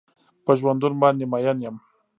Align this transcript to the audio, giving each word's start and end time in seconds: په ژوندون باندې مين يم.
په 0.45 0.51
ژوندون 0.59 0.93
باندې 1.01 1.25
مين 1.31 1.57
يم. 1.65 1.75